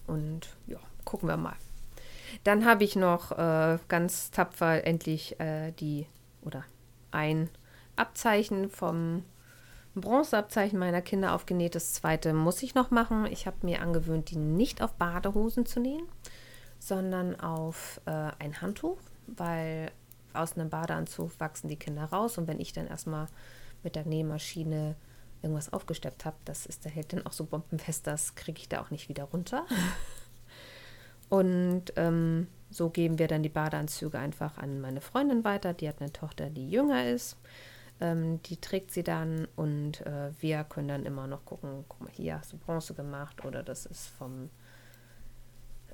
[0.06, 1.56] Und ja, gucken wir mal.
[2.42, 6.06] Dann habe ich noch äh, ganz tapfer endlich äh, die
[6.42, 6.64] oder
[7.10, 7.48] ein
[7.96, 9.24] Abzeichen vom
[9.94, 11.74] Bronzeabzeichen meiner Kinder aufgenäht.
[11.74, 13.26] Das zweite muss ich noch machen.
[13.26, 16.06] Ich habe mir angewöhnt, die nicht auf Badehosen zu nähen,
[16.78, 19.90] sondern auf äh, ein Handtuch, weil
[20.32, 23.28] aus einem Badeanzug wachsen die Kinder raus und wenn ich dann erstmal
[23.84, 24.96] mit der Nähmaschine
[25.42, 28.80] irgendwas aufgesteppt habe, das ist, der hält dann auch so bombenfest, das kriege ich da
[28.80, 29.64] auch nicht wieder runter.
[31.28, 35.72] Und ähm, so geben wir dann die Badeanzüge einfach an meine Freundin weiter.
[35.72, 37.36] Die hat eine Tochter, die jünger ist.
[38.00, 42.10] Ähm, die trägt sie dann und äh, wir können dann immer noch gucken, guck mal,
[42.10, 44.50] hier hast du Bronze gemacht oder das ist vom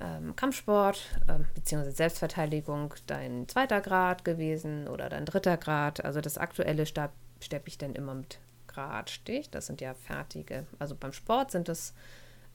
[0.00, 1.90] ähm, Kampfsport äh, bzw.
[1.90, 6.02] Selbstverteidigung dein zweiter Grad gewesen oder dein dritter Grad.
[6.04, 7.12] Also das aktuelle steppe
[7.66, 9.50] ich dann immer mit Gradstich.
[9.50, 10.66] Das sind ja fertige.
[10.78, 11.92] Also beim Sport sind es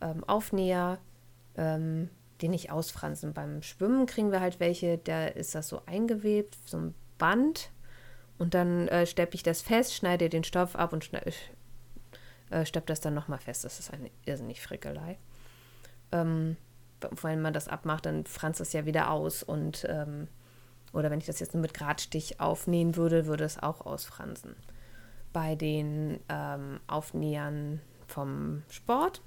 [0.02, 0.98] ähm, Aufnäher,
[1.56, 2.10] ähm,
[2.42, 3.34] die nicht ausfransen.
[3.34, 7.72] Beim Schwimmen kriegen wir halt welche, da ist das so eingewebt, so ein Band
[8.38, 13.02] und dann äh, steppe ich das fest, schneide den Stoff ab und äh, steppe das
[13.02, 13.64] dann nochmal fest.
[13.64, 15.18] Das ist eine irrsinnig Frickelei.
[16.12, 16.58] Ähm,
[17.22, 19.44] wenn man das abmacht, dann franzt es ja wieder aus.
[19.44, 20.28] Und, ähm,
[20.92, 24.56] oder wenn ich das jetzt nur mit Gradstich aufnähen würde, würde es auch ausfransen.
[25.32, 29.22] Bei den ähm, Aufnähern vom Sport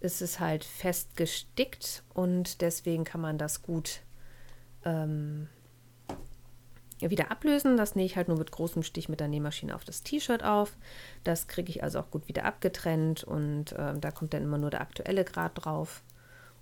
[0.00, 4.00] ist es halt fest gestickt und deswegen kann man das gut
[4.84, 5.48] ähm,
[7.00, 7.76] wieder ablösen.
[7.76, 10.76] Das nähe ich halt nur mit großem Stich mit der Nähmaschine auf das T-Shirt auf.
[11.24, 14.70] Das kriege ich also auch gut wieder abgetrennt und äh, da kommt dann immer nur
[14.70, 16.02] der aktuelle Grad drauf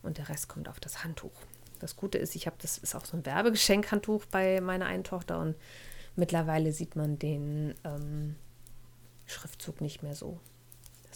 [0.02, 1.32] und der Rest kommt auf das Handtuch.
[1.78, 5.40] Das Gute ist, ich habe das ist auch so ein Werbegeschenkhandtuch bei meiner einen Tochter
[5.40, 5.56] und
[6.16, 8.36] mittlerweile sieht man den ähm,
[9.26, 10.40] Schriftzug nicht mehr so.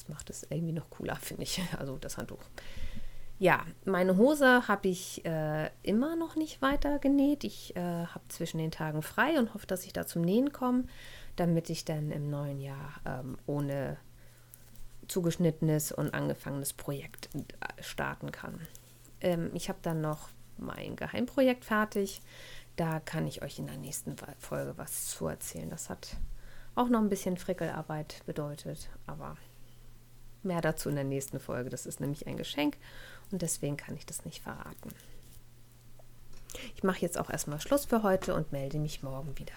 [0.01, 1.61] Das macht es irgendwie noch cooler, finde ich.
[1.79, 2.43] Also das Handtuch.
[3.39, 7.45] Ja, meine Hose habe ich äh, immer noch nicht weiter genäht.
[7.45, 10.85] Ich äh, habe zwischen den Tagen frei und hoffe, dass ich da zum Nähen komme,
[11.37, 13.97] damit ich dann im neuen Jahr ähm, ohne
[15.09, 18.61] zugeschnittenes und angefangenes Projekt äh, starten kann.
[19.23, 22.21] Ähm, ich habe dann noch mein Geheimprojekt fertig.
[22.77, 25.71] Da kann ich euch in der nächsten Folge was zu erzählen.
[25.71, 26.17] Das hat
[26.75, 29.37] auch noch ein bisschen Frickelarbeit bedeutet, aber
[30.45, 31.71] mehr dazu in der nächsten Folge.
[31.71, 32.77] Das ist nämlich ein Geschenk
[33.31, 34.91] und deswegen kann ich das nicht verraten.
[36.75, 39.55] Ich mache jetzt auch erstmal Schluss für heute und melde mich morgen wieder.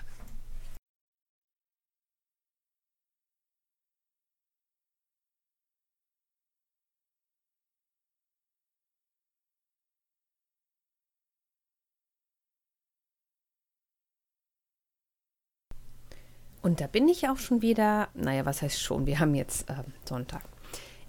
[16.63, 18.07] Und da bin ich auch schon wieder.
[18.13, 19.05] Naja, was heißt schon?
[19.05, 20.52] Wir haben jetzt äh, Sonntag.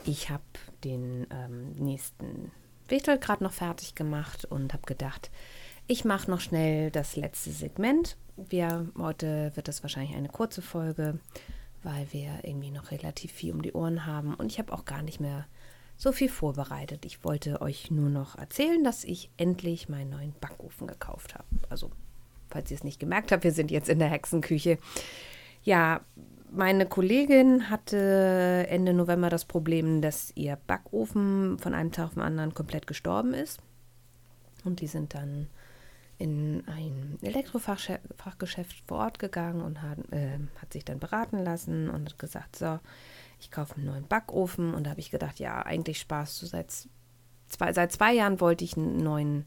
[0.06, 0.42] Ich habe
[0.84, 2.52] den ähm, nächsten
[2.88, 5.30] Wichtel gerade noch fertig gemacht und habe gedacht,
[5.86, 8.18] ich mache noch schnell das letzte Segment.
[8.36, 11.18] Wir, heute wird das wahrscheinlich eine kurze Folge,
[11.82, 15.02] weil wir irgendwie noch relativ viel um die Ohren haben und ich habe auch gar
[15.02, 15.46] nicht mehr
[15.96, 17.06] so viel vorbereitet.
[17.06, 21.46] Ich wollte euch nur noch erzählen, dass ich endlich meinen neuen Backofen gekauft habe.
[21.70, 21.90] Also
[22.50, 24.78] falls ihr es nicht gemerkt habt, wir sind jetzt in der Hexenküche.
[25.62, 26.02] Ja,
[26.54, 32.22] meine Kollegin hatte Ende November das Problem, dass ihr Backofen von einem Tag auf den
[32.22, 33.60] anderen komplett gestorben ist.
[34.64, 35.48] Und die sind dann
[36.16, 42.08] in ein Elektrofachgeschäft vor Ort gegangen und hat, äh, hat sich dann beraten lassen und
[42.08, 42.78] hat gesagt, so,
[43.40, 44.74] ich kaufe einen neuen Backofen.
[44.74, 46.38] Und da habe ich gedacht, ja, eigentlich Spaß.
[46.38, 46.72] So seit,
[47.48, 49.46] zwei, seit zwei Jahren wollte ich einen neuen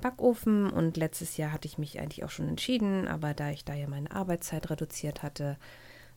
[0.00, 3.74] Backofen und letztes Jahr hatte ich mich eigentlich auch schon entschieden, aber da ich da
[3.74, 5.56] ja meine Arbeitszeit reduziert hatte,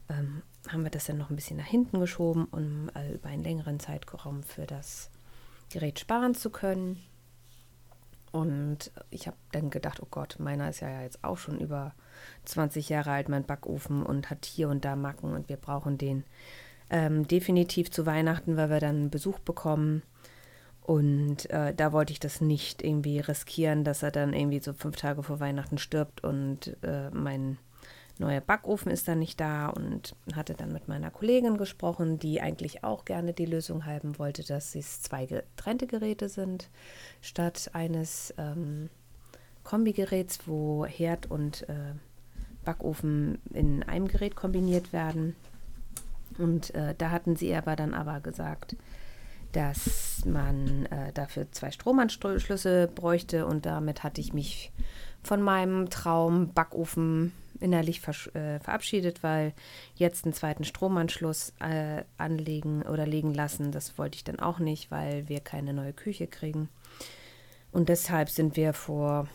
[0.10, 3.44] ähm, haben wir das dann noch ein bisschen nach hinten geschoben, um äh, über einen
[3.44, 5.10] längeren Zeitraum für das
[5.72, 7.02] Gerät sparen zu können.
[8.32, 11.94] Und ich habe dann gedacht, oh Gott, meiner ist ja jetzt auch schon über
[12.46, 16.24] 20 Jahre alt, mein Backofen, und hat hier und da Macken und wir brauchen den
[16.90, 20.04] ähm, definitiv zu Weihnachten, weil wir dann Besuch bekommen.
[20.82, 24.96] Und äh, da wollte ich das nicht irgendwie riskieren, dass er dann irgendwie so fünf
[24.96, 27.58] Tage vor Weihnachten stirbt und äh, mein
[28.20, 32.84] neuer Backofen ist dann nicht da und hatte dann mit meiner Kollegin gesprochen, die eigentlich
[32.84, 36.70] auch gerne die Lösung haben wollte, dass es zwei getrennte Geräte sind,
[37.22, 38.90] statt eines ähm,
[39.64, 41.94] Kombigeräts, wo Herd und äh,
[42.64, 45.36] Backofen in einem Gerät kombiniert werden.
[46.38, 48.76] Und äh, da hatten sie aber dann aber gesagt,
[49.54, 54.72] dass man äh, dafür zwei Stromanschlüsse bräuchte und damit hatte ich mich
[55.24, 59.54] von meinem Traum Backofen innerlich äh, verabschiedet, weil
[59.96, 64.92] jetzt einen zweiten Stromanschluss äh, anlegen oder legen lassen, das wollte ich dann auch nicht,
[64.92, 66.70] weil wir keine neue Küche kriegen.
[67.72, 69.28] Und deshalb sind wir vor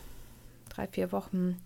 [0.69, 1.61] drei, vier Wochen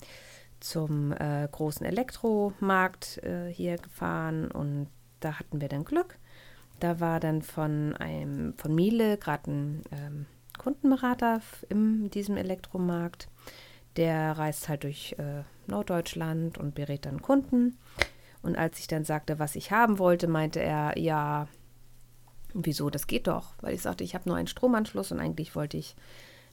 [0.59, 4.87] zum äh, großen Elektromarkt äh, hier gefahren und
[5.19, 6.17] da hatten wir dann Glück.
[6.79, 10.25] Da war dann von einem von Miele gerade ein ähm,
[10.57, 13.29] Kundenberater in diesem Elektromarkt.
[13.97, 17.77] Der reist halt durch äh, Norddeutschland und berät dann Kunden.
[18.41, 21.47] Und als ich dann sagte, was ich haben wollte, meinte er, ja,
[22.53, 23.55] wieso, das geht doch.
[23.61, 25.95] Weil ich sagte, ich habe nur einen Stromanschluss und eigentlich wollte ich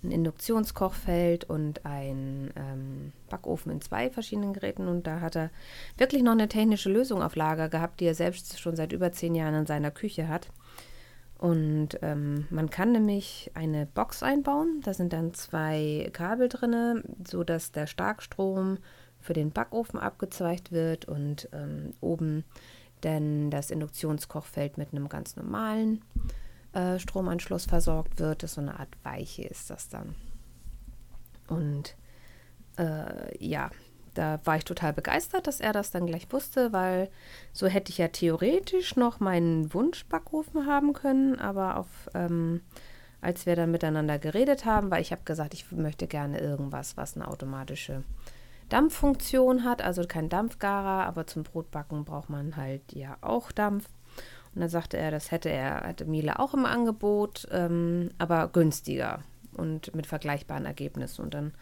[0.03, 4.87] ein Induktionskochfeld und ein ähm, Backofen in zwei verschiedenen Geräten.
[4.87, 5.51] Und da hat er
[5.97, 9.35] wirklich noch eine technische Lösung auf Lager gehabt, die er selbst schon seit über zehn
[9.35, 10.49] Jahren in seiner Küche hat.
[11.45, 14.81] Und ähm, man kann nämlich eine Box einbauen.
[14.83, 18.79] Da sind dann zwei Kabel drin, sodass der Starkstrom
[19.21, 22.45] für den Backofen abgezweigt wird und ähm, oben
[23.03, 26.03] dann das Induktionskochfeld mit einem ganz normalen
[26.73, 28.43] äh, Stromanschluss versorgt wird.
[28.43, 30.15] Das ist so eine Art Weiche ist das dann.
[31.49, 31.95] Und
[32.79, 33.71] äh, ja,
[34.15, 37.11] da war ich total begeistert, dass er das dann gleich wusste, weil
[37.53, 42.63] so hätte ich ja theoretisch noch meinen Wunschbackofen haben können, aber auf, ähm,
[43.21, 47.17] als wir dann miteinander geredet haben, weil ich habe gesagt, ich möchte gerne irgendwas, was
[47.17, 48.03] eine automatische
[48.69, 53.89] Dampffunktion hat, also kein Dampfgarer, aber zum Brotbacken braucht man halt ja auch Dampf.
[54.55, 59.21] Und dann sagte er, das hätte er, hatte Miele auch im Angebot, ähm, aber günstiger
[59.57, 61.23] und mit vergleichbaren Ergebnissen.
[61.23, 61.53] Und dann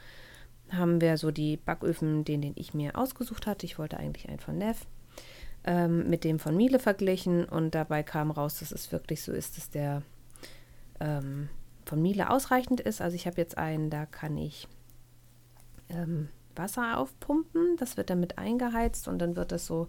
[0.72, 3.66] haben wir so die Backöfen, den, den ich mir ausgesucht hatte.
[3.66, 4.86] Ich wollte eigentlich einen von Neff.
[5.64, 9.56] Ähm, mit dem von Miele verglichen und dabei kam raus, dass es wirklich so ist,
[9.56, 10.02] dass der
[10.98, 11.48] ähm,
[11.84, 13.00] von Miele ausreichend ist.
[13.00, 14.66] Also ich habe jetzt einen, da kann ich
[15.88, 19.88] ähm, Wasser aufpumpen, das wird damit eingeheizt und dann wird das so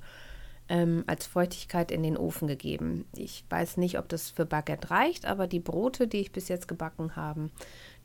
[0.70, 3.06] ähm, als Feuchtigkeit in den Ofen gegeben.
[3.16, 6.68] Ich weiß nicht, ob das für Baguette reicht, aber die Brote, die ich bis jetzt
[6.68, 7.50] gebacken habe,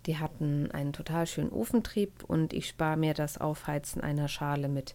[0.06, 4.94] die hatten einen total schönen Ofentrieb und ich spare mir das Aufheizen einer Schale mit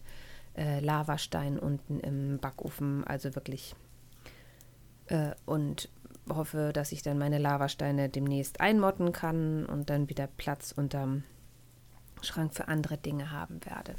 [0.56, 3.74] äh, Lavastein unten im Backofen, also wirklich
[5.06, 5.88] äh, und
[6.28, 11.24] hoffe, dass ich dann meine Lavasteine demnächst einmotten kann und dann wieder Platz unterm
[12.22, 13.94] Schrank für andere Dinge haben werde.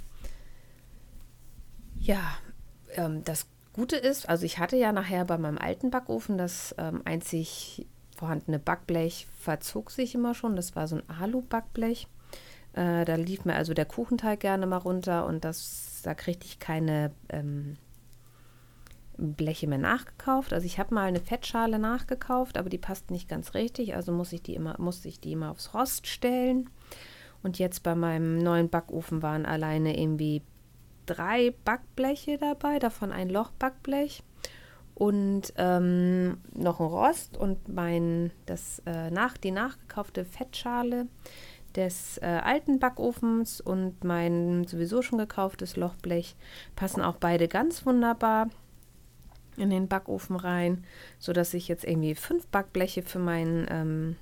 [1.96, 2.38] Ja,
[2.96, 7.02] ähm, das Gute ist, also ich hatte ja nachher bei meinem alten Backofen das ähm,
[7.06, 7.86] einzig
[8.16, 10.56] vorhandene Backblech verzog sich immer schon.
[10.56, 12.08] Das war so ein Alu-Backblech.
[12.74, 16.60] Äh, da lief mir also der Kuchenteig gerne mal runter und das, da kriegte ich
[16.60, 17.78] keine ähm,
[19.18, 20.54] Bleche mehr nachgekauft.
[20.54, 23.96] Also ich habe mal eine Fettschale nachgekauft, aber die passt nicht ganz richtig.
[23.96, 26.70] Also muss ich die immer, musste ich die immer aufs Rost stellen.
[27.44, 30.42] Und jetzt bei meinem neuen Backofen waren alleine irgendwie
[31.06, 34.24] drei Backbleche dabei, davon ein Lochbackblech
[34.96, 41.08] und ähm, noch ein Rost und mein das äh, nach die nachgekaufte Fettschale
[41.76, 46.36] des äh, alten Backofens und mein sowieso schon gekauftes Lochblech
[46.76, 48.50] passen auch beide ganz wunderbar
[49.58, 50.84] in den Backofen rein,
[51.20, 54.16] so dass ich jetzt irgendwie fünf Backbleche für meinen ähm,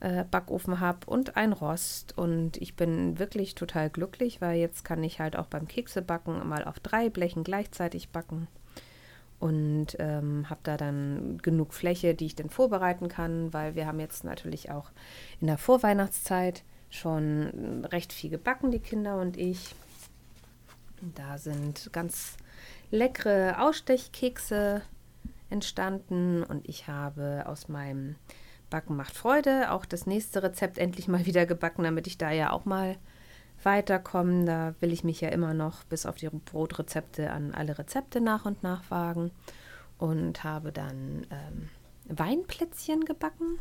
[0.00, 2.16] äh, Backofen habe und ein Rost.
[2.16, 6.64] Und ich bin wirklich total glücklich, weil jetzt kann ich halt auch beim Keksebacken mal
[6.64, 8.48] auf drei Blechen gleichzeitig backen.
[9.38, 14.00] Und ähm, habe da dann genug Fläche, die ich dann vorbereiten kann, weil wir haben
[14.00, 14.90] jetzt natürlich auch
[15.40, 19.74] in der Vorweihnachtszeit schon recht viel gebacken, die Kinder und ich.
[21.14, 22.36] Da sind ganz
[22.90, 24.80] leckere Ausstechkekse
[25.50, 28.16] entstanden und ich habe aus meinem
[28.70, 29.70] Backen macht Freude.
[29.70, 32.96] Auch das nächste Rezept endlich mal wieder gebacken, damit ich da ja auch mal
[33.66, 34.46] weiterkomme.
[34.46, 38.46] Da will ich mich ja immer noch bis auf die Brotrezepte an alle Rezepte nach
[38.46, 39.30] und nach wagen.
[39.98, 41.68] Und habe dann ähm,
[42.08, 43.58] Weinplätzchen gebacken.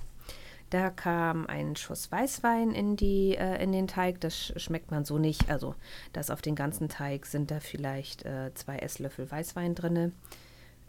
[0.70, 4.20] Da kam ein Schuss Weißwein in, die, äh, in den Teig.
[4.22, 5.50] Das schmeckt man so nicht.
[5.50, 5.76] Also,
[6.12, 10.14] das auf den ganzen Teig sind da vielleicht äh, zwei Esslöffel Weißwein drin.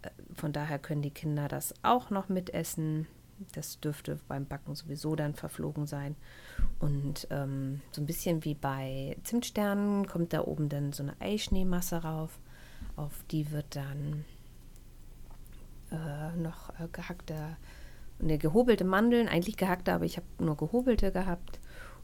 [0.03, 3.07] Äh, von daher können die Kinder das auch noch mitessen.
[3.53, 6.17] Das dürfte beim Backen sowieso dann verflogen sein.
[6.79, 12.03] Und ähm, so ein bisschen wie bei Zimtsternen kommt da oben dann so eine Eischneemasse
[12.03, 12.39] rauf.
[12.97, 14.25] Auf die wird dann
[15.91, 17.57] äh, noch äh, gehackte,
[18.19, 21.61] ne, gehobelte Mandeln, eigentlich gehackte, aber ich habe nur gehobelte gehabt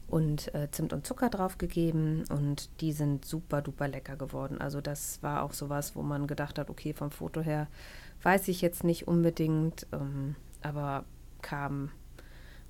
[0.07, 4.59] und äh, Zimt und Zucker drauf gegeben und die sind super duper lecker geworden.
[4.59, 7.67] Also das war auch sowas, wo man gedacht hat, okay, vom Foto her
[8.21, 11.05] weiß ich jetzt nicht unbedingt, ähm, aber
[11.41, 11.89] kam,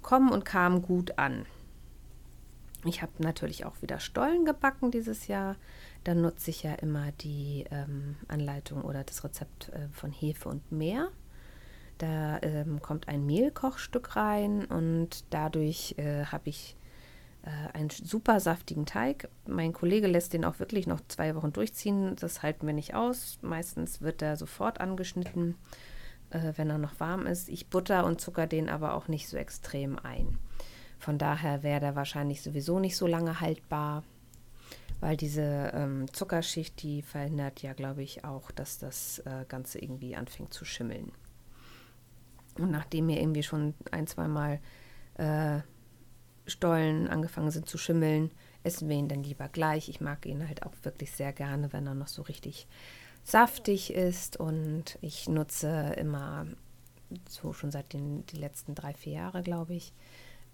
[0.01, 1.45] kommen und kamen gut an.
[2.85, 5.55] Ich habe natürlich auch wieder Stollen gebacken dieses Jahr.
[6.03, 10.71] Dann nutze ich ja immer die ähm, Anleitung oder das Rezept äh, von Hefe und
[10.71, 11.09] Meer.
[11.97, 16.75] Da ähm, kommt ein Mehlkochstück rein und dadurch äh, habe ich
[17.43, 19.29] äh, einen super saftigen Teig.
[19.47, 22.15] Mein Kollege lässt den auch wirklich noch zwei Wochen durchziehen.
[22.19, 23.37] Das halten wir nicht aus.
[23.41, 25.55] Meistens wird er sofort angeschnitten
[26.33, 27.49] äh, wenn er noch warm ist.
[27.49, 30.37] Ich butter und zucker den aber auch nicht so extrem ein.
[31.03, 34.05] Von daher wäre der wahrscheinlich sowieso nicht so lange haltbar,
[35.01, 40.15] weil diese ähm, Zuckerschicht, die verhindert ja, glaube ich, auch, dass das äh, Ganze irgendwie
[40.15, 41.11] anfängt zu schimmeln.
[42.57, 44.61] Und nachdem mir irgendwie schon ein, zweimal
[45.15, 45.59] äh,
[46.47, 48.31] Stollen angefangen sind zu schimmeln,
[48.63, 49.89] essen wir ihn dann lieber gleich.
[49.89, 52.65] Ich mag ihn halt auch wirklich sehr gerne, wenn er noch so richtig
[53.25, 56.47] saftig ist und ich nutze immer,
[57.27, 59.91] so schon seit den die letzten drei, vier Jahre, glaube ich,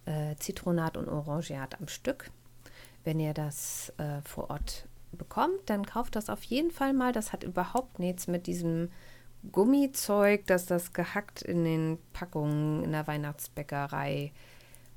[0.05, 2.31] äh, Zitronat und Orangeat am Stück.
[3.03, 7.11] Wenn ihr das äh, vor Ort bekommt, dann kauft das auf jeden Fall mal.
[7.11, 8.89] Das hat überhaupt nichts mit diesem
[9.51, 14.33] Gummizeug, dass das gehackt in den Packungen in der Weihnachtsbäckerei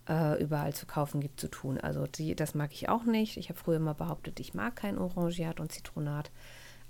[0.09, 1.79] äh, überall zu kaufen gibt, zu tun.
[1.79, 3.37] Also die, das mag ich auch nicht.
[3.37, 6.31] Ich habe früher immer behauptet, ich mag kein Orangeat und Zitronat.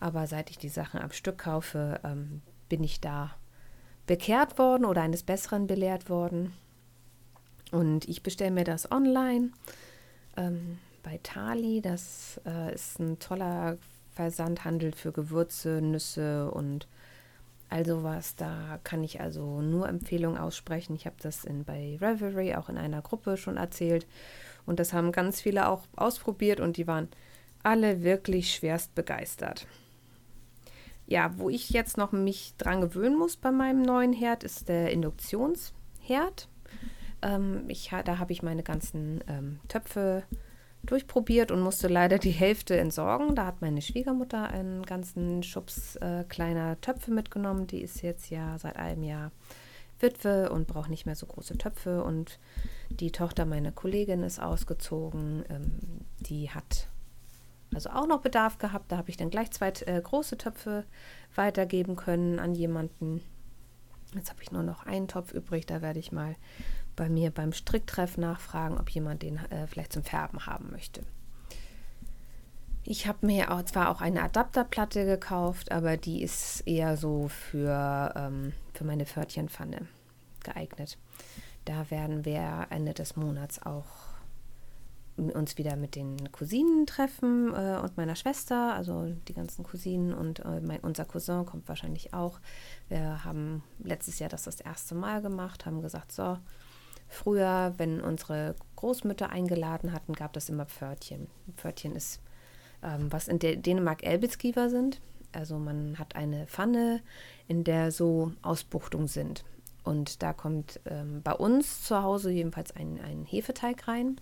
[0.00, 3.34] Aber seit ich die Sachen am Stück kaufe, ähm, bin ich da
[4.06, 6.54] bekehrt worden oder eines Besseren belehrt worden.
[7.72, 9.50] Und ich bestelle mir das online
[10.36, 11.80] ähm, bei Tali.
[11.80, 13.78] Das äh, ist ein toller
[14.12, 16.86] Versandhandel für Gewürze, Nüsse und
[17.68, 18.36] all sowas.
[18.36, 20.94] Da kann ich also nur Empfehlungen aussprechen.
[20.94, 24.06] Ich habe das in, bei Revelry auch in einer Gruppe schon erzählt.
[24.66, 27.08] Und das haben ganz viele auch ausprobiert und die waren
[27.64, 29.66] alle wirklich schwerst begeistert
[31.12, 34.90] ja, wo ich jetzt noch mich dran gewöhnen muss bei meinem neuen Herd, ist der
[34.90, 36.48] Induktionsherd.
[37.22, 40.24] Ähm, ich, da habe ich meine ganzen ähm, Töpfe
[40.84, 43.34] durchprobiert und musste leider die Hälfte entsorgen.
[43.34, 47.66] Da hat meine Schwiegermutter einen ganzen Schubs äh, kleiner Töpfe mitgenommen.
[47.66, 49.30] Die ist jetzt ja seit einem Jahr
[50.00, 52.02] Witwe und braucht nicht mehr so große Töpfe.
[52.02, 52.40] Und
[52.90, 55.44] die Tochter meiner Kollegin ist ausgezogen.
[55.48, 55.78] Ähm,
[56.20, 56.88] die hat
[57.74, 58.90] also auch noch Bedarf gehabt.
[58.90, 60.84] Da habe ich dann gleich zwei äh, große Töpfe
[61.34, 63.22] weitergeben können an jemanden.
[64.14, 65.64] Jetzt habe ich nur noch einen Topf übrig.
[65.66, 66.34] Da werde ich mal
[66.96, 71.02] bei mir beim Stricktreff nachfragen, ob jemand den äh, vielleicht zum Färben haben möchte.
[72.84, 78.12] Ich habe mir auch, zwar auch eine Adapterplatte gekauft, aber die ist eher so für,
[78.16, 79.86] ähm, für meine Pförtchenpfanne
[80.42, 80.98] geeignet.
[81.64, 84.12] Da werden wir Ende des Monats auch
[85.16, 90.40] uns wieder mit den Cousinen treffen äh, und meiner Schwester, also die ganzen Cousinen und
[90.40, 92.40] äh, mein, unser Cousin kommt wahrscheinlich auch.
[92.88, 96.38] Wir haben letztes Jahr das das erste Mal gemacht, haben gesagt, so,
[97.12, 101.28] früher, wenn unsere Großmütter eingeladen hatten, gab es immer Pförtchen.
[101.56, 102.20] Pförtchen ist,
[102.82, 105.00] ähm, was in De Dänemark Elbitskiver sind.
[105.32, 107.00] Also man hat eine Pfanne,
[107.48, 109.44] in der so Ausbuchtungen sind.
[109.84, 114.20] Und da kommt ähm, bei uns zu Hause jedenfalls ein, ein Hefeteig rein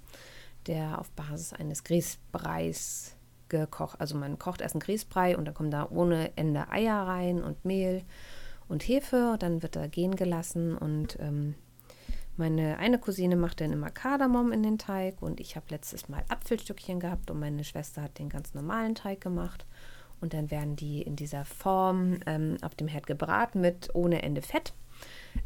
[0.66, 3.16] der auf Basis eines Grießbreis
[3.48, 4.00] gekocht.
[4.00, 7.64] Also man kocht erst einen Grießbrei und dann kommen da ohne Ende Eier rein und
[7.64, 8.02] Mehl
[8.68, 9.32] und Hefe.
[9.32, 11.54] Und dann wird er gehen gelassen und ähm,
[12.40, 16.24] Meine eine Cousine macht dann immer Kardamom in den Teig und ich habe letztes Mal
[16.28, 19.66] Apfelstückchen gehabt und meine Schwester hat den ganz normalen Teig gemacht.
[20.22, 24.40] Und dann werden die in dieser Form ähm, auf dem Herd gebraten mit ohne Ende
[24.40, 24.72] Fett.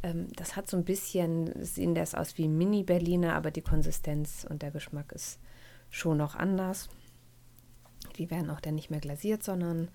[0.05, 4.63] Ähm, das hat so ein bisschen, sehen das aus wie Mini-Berliner, aber die Konsistenz und
[4.63, 5.41] der Geschmack ist
[5.91, 6.89] schon noch anders.
[8.19, 9.89] Die werden auch dann nicht mehr glasiert, sondern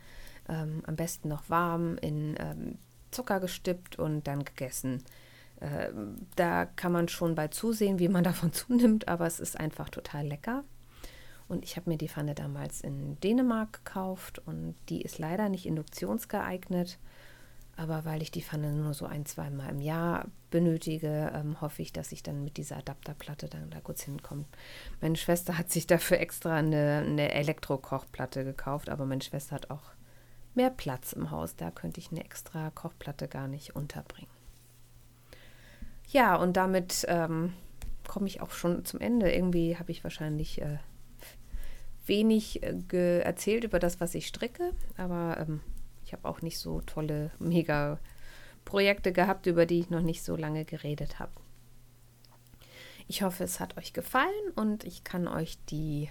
[0.49, 2.77] ähm, am besten noch warm in ähm,
[3.11, 5.01] Zucker gestippt und dann gegessen.
[5.59, 5.89] Äh,
[6.35, 10.27] da kann man schon bei zusehen, wie man davon zunimmt, aber es ist einfach total
[10.27, 10.63] lecker.
[11.47, 15.65] Und ich habe mir die Pfanne damals in Dänemark gekauft und die ist leider nicht
[15.65, 16.99] induktionsgeeignet.
[17.75, 21.81] Aber weil ich die Pfanne nur so ein, zwei Mal im Jahr benötige, ähm, hoffe
[21.81, 24.45] ich, dass ich dann mit dieser Adapterplatte dann da kurz hinkomme.
[24.99, 29.93] Meine Schwester hat sich dafür extra eine, eine Elektrokochplatte gekauft, aber meine Schwester hat auch
[30.55, 31.55] mehr Platz im Haus.
[31.55, 34.38] Da könnte ich eine extra Kochplatte gar nicht unterbringen.
[36.11, 37.53] Ja, und damit ähm,
[38.07, 39.31] komme ich auch schon zum Ende.
[39.31, 40.79] Irgendwie habe ich wahrscheinlich äh,
[42.05, 45.61] wenig äh, erzählt über das, was ich stricke, aber ähm,
[46.03, 47.99] ich habe auch nicht so tolle, mega
[48.65, 51.31] Projekte gehabt, über die ich noch nicht so lange geredet habe.
[53.07, 56.09] Ich hoffe, es hat euch gefallen und ich kann euch die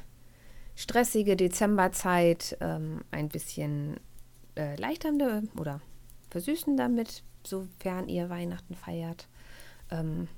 [0.77, 3.99] stressige Dezemberzeit ähm, ein bisschen
[4.57, 5.11] äh, leichter
[5.57, 5.81] oder
[6.31, 9.29] versüßen damit, sofern ihr Weihnachten feiert.
[9.91, 10.29] Ähm,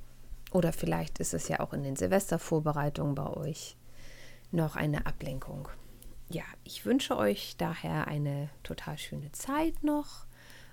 [0.52, 3.76] oder vielleicht ist es ja auch in den Silvestervorbereitungen bei euch
[4.50, 5.68] noch eine Ablenkung.
[6.28, 10.26] Ja, ich wünsche euch daher eine total schöne Zeit noch.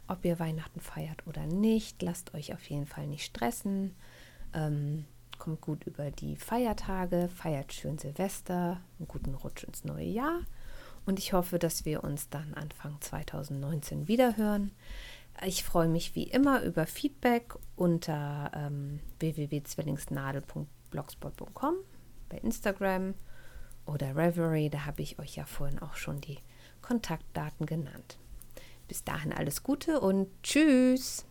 [0.08, 3.96] Ob ihr Weihnachten feiert oder nicht, lasst euch auf jeden Fall nicht stressen.
[4.54, 5.06] Ähm,
[5.38, 10.42] kommt gut über die Feiertage, feiert schön Silvester, einen guten Rutsch ins neue Jahr.
[11.06, 14.72] Und ich hoffe, dass wir uns dann Anfang 2019 wiederhören.
[15.46, 21.76] Ich freue mich wie immer über Feedback unter ähm, www.zwillingsnadel.blogspot.com
[22.30, 23.14] bei Instagram
[23.86, 24.70] oder Reverie.
[24.70, 26.40] Da habe ich euch ja vorhin auch schon die
[26.82, 28.18] Kontaktdaten genannt.
[28.88, 31.28] Bis dahin alles Gute und tschüss.